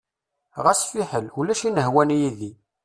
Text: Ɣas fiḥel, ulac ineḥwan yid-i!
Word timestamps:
Ɣas 0.63 0.81
fiḥel, 0.89 1.25
ulac 1.39 1.61
ineḥwan 1.67 2.09
yid-i! 2.19 2.51